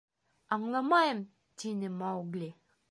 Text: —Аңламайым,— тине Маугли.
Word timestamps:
—Аңламайым,— 0.55 1.21
тине 1.65 1.95
Маугли. 2.01 2.55